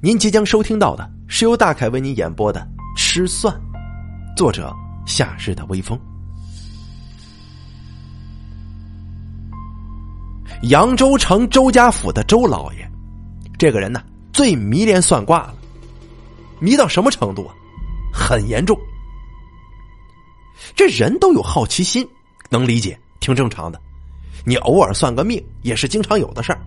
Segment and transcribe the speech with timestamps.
[0.00, 2.60] 您即将收听到的是由大凯为您演播的
[2.98, 3.54] 《吃蒜》，
[4.36, 4.74] 作者
[5.06, 5.98] 夏日的微风。
[10.64, 12.88] 扬州城周家府的周老爷，
[13.58, 14.02] 这个人呢，
[14.32, 15.54] 最迷恋算卦了，
[16.60, 17.54] 迷到什么程度啊？
[18.12, 18.78] 很严重。
[20.76, 22.08] 这人都有好奇心，
[22.48, 23.80] 能理解，挺正常的。
[24.44, 26.60] 你偶尔算个命，也是经常有的事儿。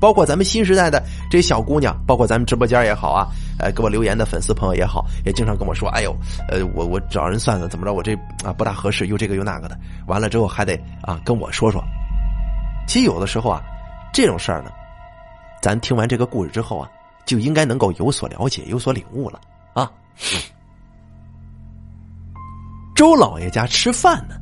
[0.00, 3.26] 包括咱们新时代的这小姑娘，包括咱们直播间也好啊，
[3.58, 6.14] 呃，给我留言的粉丝朋友也好，也经常跟我说：“哎呦，
[6.48, 8.14] 呃，我我找人算算怎么着，我这
[8.44, 9.78] 啊不大合适，又这个又那个的。
[10.06, 11.82] 完了之后还得啊跟我说说。”
[12.86, 13.60] 其实有的时候啊，
[14.12, 14.70] 这种事儿呢，
[15.60, 16.88] 咱听完这个故事之后啊，
[17.24, 19.40] 就应该能够有所了解、有所领悟了
[19.72, 19.90] 啊。
[22.94, 24.36] 周老爷家吃饭呢，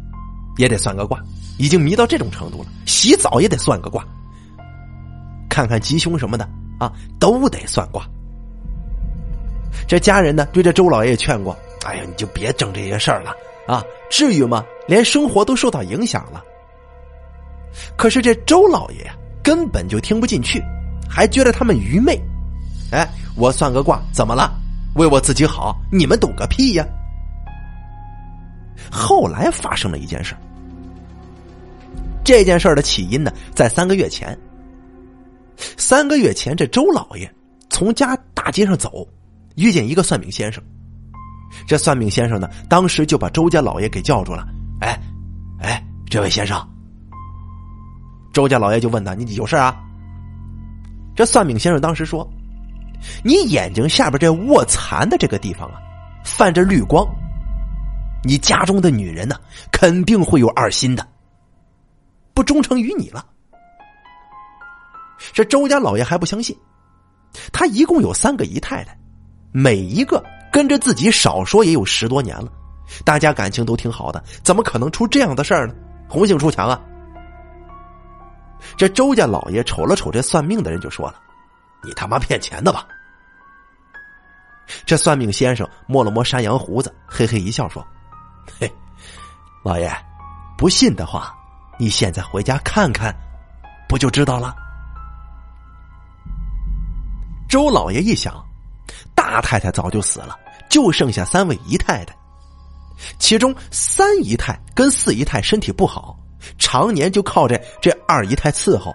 [0.59, 1.19] 也得算个卦，
[1.59, 4.05] 已经迷到这种程度了，洗澡也得算个卦。
[5.55, 6.45] 看看吉凶什么的
[6.81, 8.05] 啊，都得算卦。
[9.87, 13.33] 这家人呢，对这周老爷劝过：“哎呀，你就别整这些事儿了
[13.69, 14.65] 啊，至于吗？
[14.89, 16.43] 连生活都受到影响了。”
[17.97, 20.61] 可是这周老爷呀，根本就听不进去，
[21.09, 22.21] 还觉得他们愚昧。
[22.91, 24.53] 哎，我算个卦怎么了？
[24.97, 26.85] 为我自己好，你们懂个屁呀！
[28.91, 30.35] 后来发生了一件事
[32.25, 34.37] 这件事的起因呢，在三个月前。
[35.77, 37.33] 三个月前，这周老爷
[37.71, 39.07] 从家大街上走，
[39.57, 40.63] 遇见一个算命先生。
[41.67, 44.47] 这算命先生呢，当时就把周家老爷给叫住了。
[44.81, 44.99] 哎，
[45.61, 46.61] 哎，这位先生。
[48.33, 49.77] 周家老爷就问他：“你有事啊？”
[51.15, 52.29] 这算命先生当时说
[53.23, 55.79] ：“你眼睛下边这卧蚕的这个地方啊，
[56.25, 57.07] 泛着绿光，
[58.25, 59.37] 你家中的女人呢，
[59.71, 61.07] 肯定会有二心的，
[62.35, 63.25] 不忠诚于你了。”
[65.33, 66.57] 这周家老爷还不相信，
[67.53, 68.97] 他一共有三个姨太太，
[69.53, 72.51] 每一个跟着自己少说也有十多年了，
[73.05, 75.75] 大家感情都挺好的，怎么可能出这样的事儿呢？
[76.09, 76.81] 红杏出墙啊！
[78.77, 81.17] 这周家老爷瞅了瞅这算命的人，就说了
[81.83, 82.87] ：“你他妈骗钱的吧？”
[84.87, 87.87] 这算命先生摸了摸山羊胡子，嘿嘿一笑说
[88.59, 88.71] ：“嘿，
[89.63, 89.91] 老爷，
[90.57, 91.35] 不信的话，
[91.79, 93.15] 你现在回家看看，
[93.89, 94.55] 不就知道了。”
[97.55, 98.45] 周老爷一想，
[99.15, 100.37] 大太太早就死了，
[100.69, 102.13] 就剩下三位姨太太，
[103.21, 106.19] 其中三姨太跟四姨太身体不好，
[106.59, 108.93] 常年就靠着这二姨太伺候。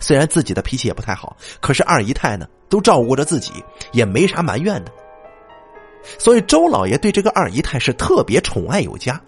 [0.00, 3.62] 虽然自己的脾气也不太好，可是二姨太呢都照顾着自己，
[3.92, 4.90] 也没啥埋怨的。
[6.18, 9.20] 所以周老爷对这个二姨太是特别宠爱有加。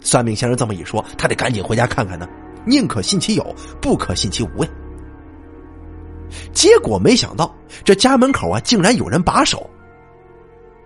[0.00, 2.28] 算命先生这么一说，他得赶紧回家看看呢，
[2.64, 3.52] 宁可信其有，
[3.82, 4.70] 不可信其无呀。
[6.56, 9.68] 结果没想到，这家门口啊，竟然有人把守。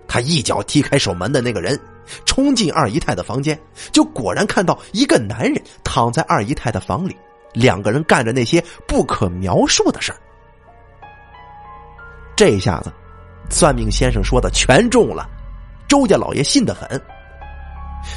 [0.09, 1.79] 他一脚踢开守门的那个人，
[2.27, 3.57] 冲进二姨太的房间，
[3.93, 7.17] 就果然看到一个男人躺在二姨太的房里，
[7.53, 10.19] 两个人干着那些不可描述的事儿。
[12.35, 12.93] 这下子，
[13.49, 15.31] 算命先生说的全中了，
[15.87, 17.01] 周家老爷信得很。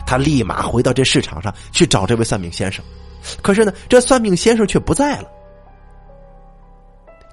[0.08, 2.84] 他立马回到这市场上去找这位算命先生，
[3.44, 5.30] 可是呢，这算命先生却不在了。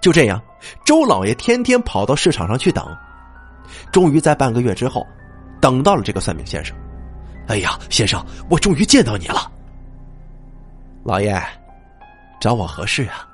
[0.01, 0.41] 就这样，
[0.85, 2.97] 周老爷天天跑到市场上去等，
[3.93, 5.07] 终于在半个月之后，
[5.61, 6.77] 等到了这个算命先生。
[7.49, 9.51] 哎呀，先生，我终于见到你了。
[11.05, 11.43] 老爷，
[12.41, 13.27] 找我何事啊？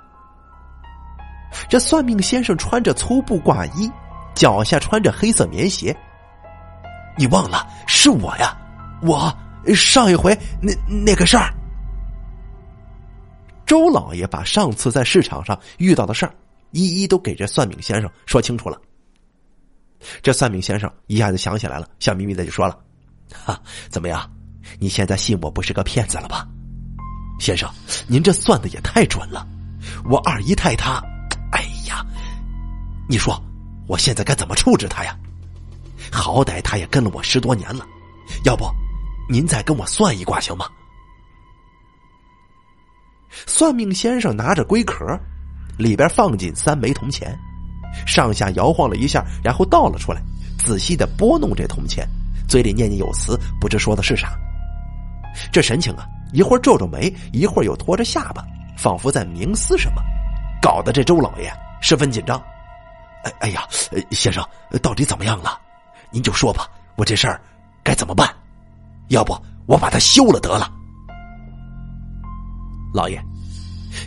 [1.69, 3.91] 这算命先生穿着粗布挂衣，
[4.35, 5.97] 脚下穿着黑色棉鞋。
[7.17, 8.57] 你忘了是我呀？
[9.03, 9.33] 我
[9.75, 11.53] 上一回那那个事儿。
[13.65, 16.33] 周老爷把上次在市场上遇到的事儿。
[16.77, 18.79] 一一都给这算命先生说清楚了。
[20.21, 22.79] 这算命先生一下子想起来了，笑眯眯的就说了
[23.33, 24.31] ：“哈，怎么样？
[24.79, 26.47] 你现在信我不是个骗子了吧？
[27.41, 27.73] 先生，
[28.07, 29.47] 您这算的也太准了。
[30.05, 31.03] 我二姨太她，
[31.51, 32.05] 哎呀，
[33.09, 33.43] 你说
[33.89, 35.19] 我现在该怎么处置她呀？
[36.13, 37.87] 好歹她也跟了我十多年了，
[38.45, 38.67] 要不
[39.31, 40.69] 您再跟我算一卦行吗？”
[43.47, 45.19] 算命先生拿着龟壳。
[45.77, 47.37] 里边放进三枚铜钱，
[48.07, 50.21] 上下摇晃了一下，然后倒了出来，
[50.59, 52.09] 仔细的拨弄这铜钱，
[52.49, 54.39] 嘴里念念有词，不知说的是啥。
[55.53, 58.45] 这神情啊，一会儿皱皱眉，一会儿又托着下巴，
[58.77, 60.03] 仿佛在冥思什么，
[60.63, 62.43] 搞得这周老爷十分紧张。
[63.25, 63.67] 哎哎呀，
[64.11, 64.43] 先生，
[64.83, 65.61] 到底怎么样了？
[66.11, 67.41] 您就说吧，我这事儿
[67.83, 68.29] 该怎么办？
[69.09, 69.37] 要不
[69.67, 70.73] 我把他休了得了。
[72.95, 73.23] 老爷，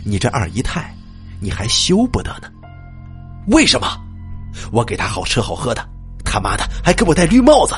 [0.04, 0.92] 你这二姨太。
[1.40, 2.50] 你还休不得呢，
[3.48, 3.86] 为什么？
[4.72, 5.88] 我给他好吃好喝的，
[6.24, 7.74] 他妈的还给我戴绿帽子，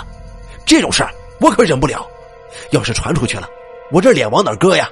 [0.66, 2.04] 这种事儿我可忍不了。
[2.72, 3.48] 要是传出去了，
[3.90, 4.88] 我这脸往哪搁呀？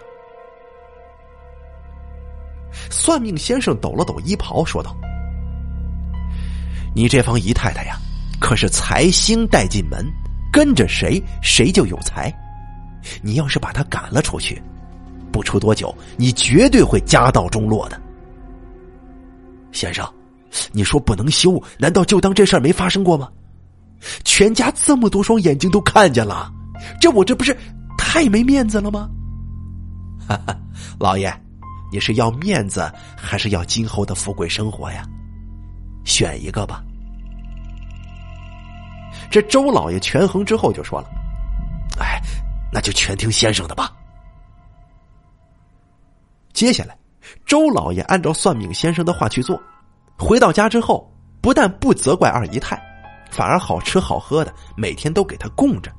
[2.90, 4.94] 算命先生抖了抖衣袍，说道
[6.94, 7.96] ：“你这房姨太太呀，
[8.40, 10.06] 可是财星带进门，
[10.52, 12.32] 跟着谁谁就有财。
[13.23, 14.62] 你要是把她赶了出去，
[15.32, 18.00] 不出多久，你绝对会家道中落的。”
[19.72, 20.08] 先生，
[20.72, 23.28] 你说不能休，难道就当这事儿没发生过吗？
[24.25, 26.50] 全家这么多双眼睛都看见了，
[27.00, 27.56] 这我这不是
[27.99, 29.08] 太没面子了吗？
[30.26, 30.56] 哈哈，
[30.99, 31.32] 老爷。
[31.93, 35.05] 你是要面子还是要今后的富贵生活呀？
[36.05, 36.84] 选一个吧。
[39.28, 41.08] 这周老爷权衡之后就说了
[41.99, 42.20] ：“哎，
[42.73, 43.93] 那就全听先生的吧。”
[46.55, 46.96] 接下来，
[47.46, 49.60] 周老爷按照算命先生的话去做。
[50.18, 51.10] 回到家之后，
[51.40, 52.80] 不但不责怪二姨太，
[53.30, 55.90] 反而好吃好喝的，每天都给他供着，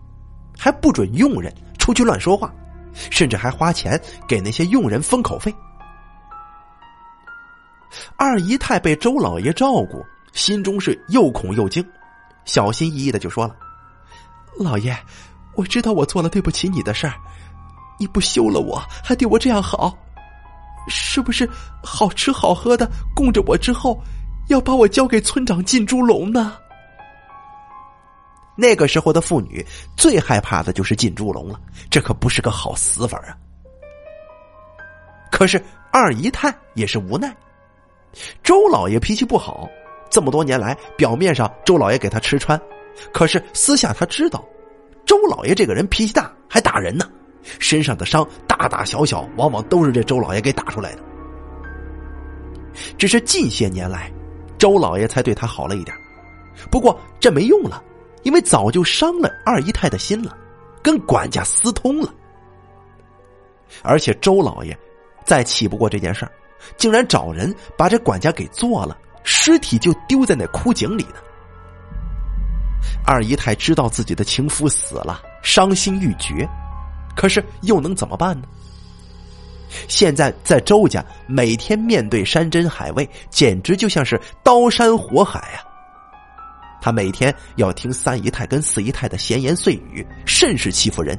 [0.58, 2.54] 还不准佣人出去乱说话，
[2.94, 5.54] 甚至还花钱给那些佣人封口费。
[8.16, 11.84] 二姨太被周老爷照顾，心中是又恐又惊，
[12.46, 13.56] 小心翼翼的就说了
[14.58, 14.96] ：“老爷，
[15.56, 17.14] 我知道我做了对不起你的事儿，
[18.00, 19.98] 你不休了我，还对我这样好，
[20.88, 21.50] 是不是
[21.84, 24.02] 好吃好喝的供着我之后，
[24.48, 26.58] 要把我交给村长进猪笼呢？”
[28.58, 33.36] 那个时候的妇女最害怕的就是进猪笼了，这可不是个好死法啊。
[35.32, 37.36] 可是二姨太也是无奈。
[38.44, 39.68] 周老爷脾气不好，
[40.10, 42.60] 这么多年来，表面上周老爷给他吃穿，
[43.14, 44.44] 可是私下他知道，
[45.06, 47.10] 周老爷这个人脾气大，还打人呢，
[47.58, 48.28] 身上的伤
[48.62, 51.02] 大大小小，往往都是这周老爷给打出来的。
[52.96, 54.12] 只是近些年来，
[54.60, 55.98] 周老爷才对他好了一点，
[56.70, 57.84] 不过这没用了，
[58.22, 60.38] 因为早就伤了二姨太的心了，
[60.84, 62.14] 跟管家私通了，
[63.82, 64.78] 而且周老爷
[65.26, 66.32] 再气不过这件事儿。
[66.78, 71.16] 竟然找人把这管家给做了，尸体就丢在那枯井里呢。
[73.04, 76.48] 二姨太知道自己的情夫死了，伤心欲绝，
[77.16, 78.48] 可是又能怎么办呢？
[79.88, 85.64] 现在在周家，每天面对山珍海味，简直就像是刀山火海啊！
[86.82, 91.18] 他每天要听三姨太跟四姨太的闲言碎语，甚是欺负人，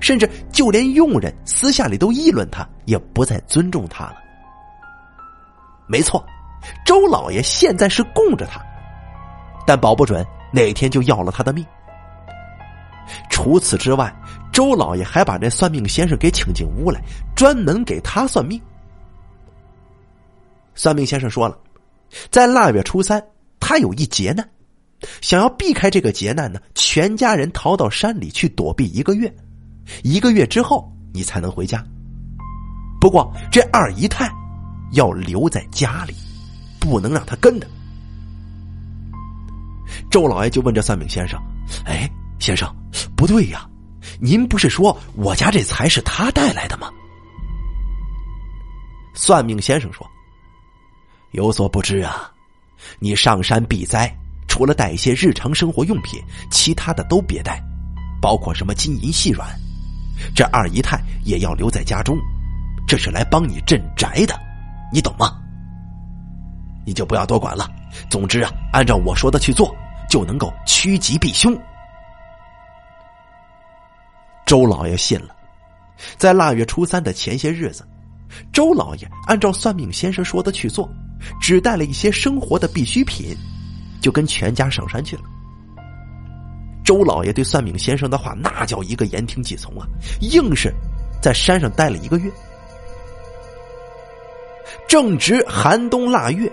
[0.00, 4.14] 甚至就连佣人私下里都议论他，也不再尊重他了。
[5.86, 6.24] 没错，
[6.86, 8.62] 周老爷现在是供着他，
[9.66, 11.62] 但保不准哪天就要了他的命。
[13.28, 14.10] 除此之外，
[14.54, 17.02] 周老爷还把这算命先生给请进屋来，
[17.36, 18.58] 专门给他算命。
[20.74, 21.58] 算命先生说了，
[22.30, 23.22] 在腊月初三，
[23.60, 24.48] 他有一劫难，
[25.20, 29.30] 想要避开这个劫难呢，全家人逃到山里去躲避一个月，
[30.02, 31.84] 一个月之后你才能回家。
[33.00, 34.32] 不过这二姨太。
[34.92, 36.14] 要留在家里，
[36.78, 37.66] 不能让他跟着。
[40.08, 41.36] 周老爷就问这算命先生
[41.84, 42.08] ：“哎，
[42.38, 42.72] 先生，
[43.16, 43.68] 不对呀，
[44.20, 46.90] 您不是说我家这财是他带来的吗？”
[49.14, 50.08] 算命先生说
[51.32, 52.30] ：“有所不知啊，
[52.98, 54.12] 你上山避灾，
[54.48, 56.20] 除了带一些日常生活用品，
[56.50, 57.62] 其他的都别带，
[58.20, 59.48] 包括什么金银细软。
[60.34, 62.16] 这二姨太也要留在家中，
[62.86, 64.38] 这是来帮你镇宅的。”
[64.92, 65.40] 你懂吗？
[66.86, 67.70] 你就不要多管了。
[68.10, 69.74] 总之啊，按照我说的去做，
[70.08, 71.56] 就能够趋吉避凶。
[74.46, 75.34] 周老爷信了，
[76.16, 77.86] 在腊月初三的前些日子，
[78.52, 80.88] 周老爷按照算命先生说的去做，
[81.40, 83.36] 只带了一些生活的必需品，
[84.00, 85.22] 就跟全家上山去了。
[86.84, 89.86] 周老爷对算命先生的话那叫一个言听计从啊，
[90.20, 90.70] 硬是
[91.22, 92.30] 在山上待了一个月。
[94.86, 96.52] 正值寒冬腊月，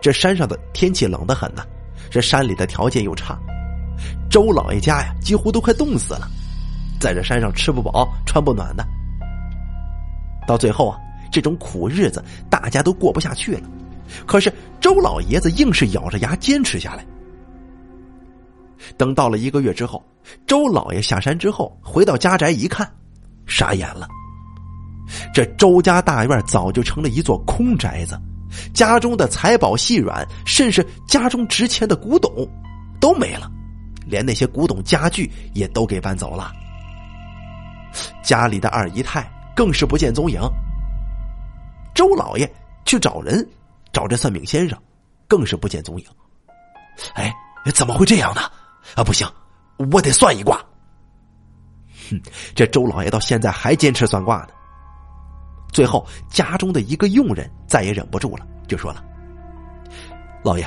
[0.00, 1.62] 这山上的天气冷得很呐，
[2.10, 3.38] 这山里的条件又差，
[4.30, 6.26] 周老爷家呀几乎都快冻死了，
[7.00, 8.86] 在这山上吃不饱穿不暖的。
[10.46, 10.98] 到最后啊，
[11.30, 13.68] 这种苦日子大家都过不下去了，
[14.26, 17.04] 可是周老爷子硬是咬着牙坚持下来。
[18.96, 20.02] 等到了一个月之后，
[20.46, 22.90] 周老爷下山之后回到家宅一看，
[23.46, 24.08] 傻眼了。
[25.34, 28.18] 这周家大院早就成了一座空宅子，
[28.72, 32.48] 家中的财宝细软，甚至家中值钱的古董
[33.00, 33.50] 都没了，
[34.06, 36.52] 连那些古董家具也都给搬走了。
[38.22, 40.40] 家里的二姨太更是不见踪影。
[41.94, 42.50] 周老爷
[42.84, 43.46] 去找人，
[43.92, 44.78] 找这算命先生，
[45.26, 46.06] 更是不见踪影。
[47.14, 47.34] 哎，
[47.74, 48.42] 怎么会这样呢？
[48.94, 49.26] 啊，不行，
[49.92, 50.60] 我得算一卦。
[52.10, 52.20] 哼，
[52.54, 54.48] 这周老爷到现在还坚持算卦呢。
[55.72, 59.04] 最后，家中的一个佣人再也忍不住了，就说了
[60.42, 60.66] ：“老爷，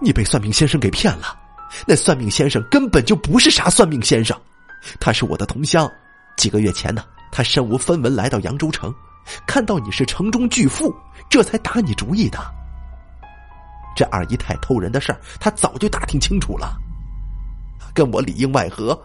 [0.00, 1.38] 你被算命先生给骗了。
[1.86, 4.38] 那算命先生根本就不是啥算命先生，
[5.00, 5.90] 他是我的同乡。
[6.36, 8.92] 几个月前呢，他身无分文来到扬州城，
[9.46, 10.94] 看到你是城中巨富，
[11.28, 12.38] 这才打你主意的。
[13.94, 16.76] 这二姨太偷人的事儿，他早就打听清楚了，
[17.94, 18.98] 跟我里应外合，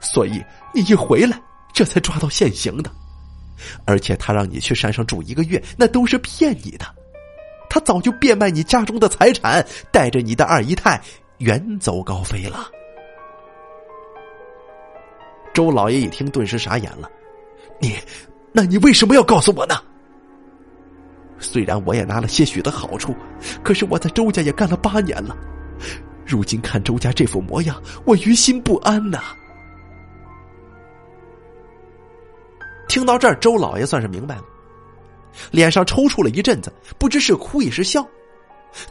[0.00, 1.40] 所以你一回来，
[1.72, 2.90] 这才抓到现行的。”
[3.84, 6.86] 而且他让你去山上住一个月，那都是骗你的。
[7.68, 11.00] 他早就变卖你家中的财产，带着你的二姨太
[11.38, 12.70] 远走高飞了。
[15.58, 17.10] 周老爷一听，顿时傻眼了
[17.82, 17.96] ：“你，
[18.52, 19.74] 那你为什么要告诉我呢？”
[21.40, 23.12] 虽然我也拿了些许的好处，
[23.60, 25.36] 可是我在周家也干了八年了，
[26.24, 29.20] 如今看周家这副模样，我于心不安呐。
[32.86, 34.44] 听到这儿，周老爷算是明白了，
[35.50, 38.06] 脸上抽搐了一阵子，不知是哭也是笑。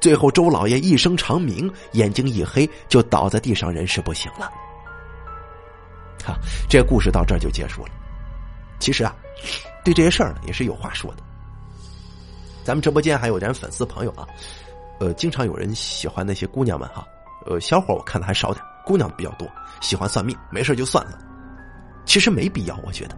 [0.02, 4.52] 最后，周老爷一声长鸣，眼睛一黑，就倒在地上，人事不省了。
[6.28, 6.38] 哈，
[6.70, 7.92] 这故事到这儿就结束了。
[8.80, 9.16] 其实啊，
[9.84, 11.24] 对这些事儿呢，也是有话说的。
[12.66, 14.28] 咱们直播间还有点粉丝朋友啊，
[15.00, 17.08] 呃，经常有人喜欢那些姑娘们哈，
[17.46, 19.48] 呃，小伙我看的还少点，姑娘比较多，
[19.80, 21.18] 喜欢算命，没事就算了。
[22.06, 23.18] 其实没必要，我觉得。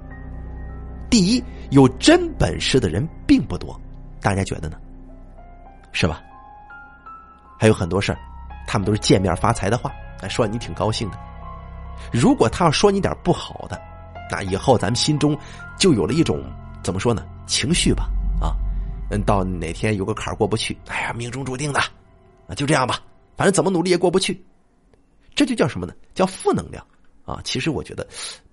[1.10, 3.80] 第一，有真本事的人并不多，
[4.22, 4.78] 大家觉得呢？
[5.92, 6.22] 是吧？
[7.60, 8.20] 还有很多事儿，
[8.68, 11.18] 他们都是见面发财的话，哎，说你挺高兴的。
[12.12, 13.80] 如果他要说你点不好的，
[14.32, 15.38] 那以后咱们心中
[15.78, 16.44] 就有了一种
[16.84, 17.26] 怎么说呢？
[17.48, 18.10] 情绪吧，
[18.42, 18.56] 啊，
[19.10, 21.80] 嗯，到哪天有个坎儿过不去，哎呀，命中注定的，
[22.48, 23.00] 那就这样吧，
[23.36, 24.44] 反正怎么努力也过不去，
[25.36, 25.94] 这就叫什么呢？
[26.14, 26.86] 叫负能量
[27.26, 27.40] 啊！
[27.44, 28.08] 其实我觉得。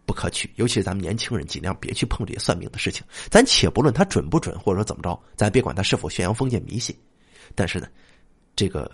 [0.06, 3.04] 不可取，尤其是咱们年轻人，尽量别去碰这些算命的事情。
[3.28, 6.96] 咱且不论他准不准，或者说怎么着，咱别管他是否宣扬封建迷信。
[7.56, 7.88] 但是呢，
[8.54, 8.88] 这个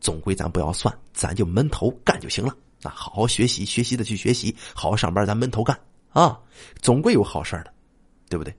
[0.00, 2.90] 总归咱不要算，咱就闷头干就行了啊！
[2.94, 5.78] 好好学习，学习的去学习，好好上班，咱闷头干
[6.10, 6.40] 啊！
[6.80, 7.72] 总归有好事的，
[8.28, 8.54] 对不对？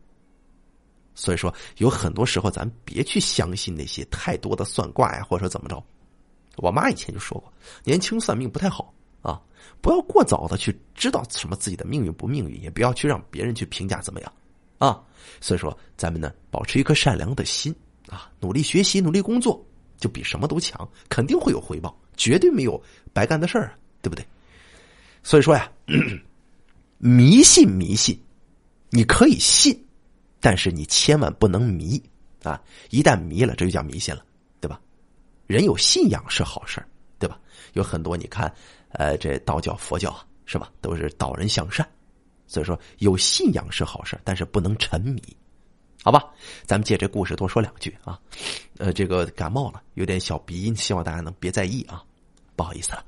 [1.15, 5.83] 所以说，有很多时候咱别去相信那些太多的算卦呀，或者说怎么着。
[6.57, 7.51] 我妈以前就说过，
[7.83, 8.93] 年轻算命不太好。
[9.21, 9.39] 啊，
[9.81, 14.33] 不要过早的去知道什么自己的命运不命运，也不要去让别人去评价怎么样，
[14.79, 14.99] 啊，
[15.39, 17.71] 所以说咱们呢，保持一颗善良的心
[18.07, 19.63] 啊，努力学习，努力工作，
[19.99, 22.81] 就比什么都强，肯定会有回报，绝对没有
[23.13, 24.25] 白干的事儿啊，对不对？
[25.23, 25.71] 所以说呀，
[26.97, 28.19] 迷信迷信，
[28.89, 29.85] 你可以信，
[30.39, 32.01] 但是你千万不能迷
[32.43, 34.25] 啊，一旦迷了，这就叫迷信了，
[34.59, 34.79] 对吧？
[35.47, 36.83] 人有信仰是好事
[37.19, 37.39] 对吧？
[37.73, 38.53] 有很多你看。
[38.93, 40.69] 呃，这道教、佛教啊，是吧？
[40.81, 41.87] 都是导人向善，
[42.45, 45.21] 所以说有信仰是好事，但是不能沉迷，
[46.03, 46.21] 好吧？
[46.65, 48.19] 咱们借这故事多说两句啊。
[48.79, 52.03] 呃，这个感冒了，有点小鼻音，希望大家能别在意啊，
[52.57, 53.05] 不好意思了。